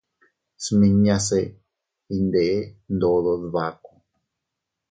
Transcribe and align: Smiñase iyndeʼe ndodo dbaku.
Smiñase 0.65 1.39
iyndeʼe 2.13 2.57
ndodo 2.93 3.33
dbaku. 3.43 3.91